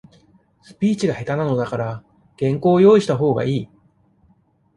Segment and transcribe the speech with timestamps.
[0.63, 2.03] スピーチが下手なのだから、
[2.39, 3.69] 原稿を、用意したほうがいい。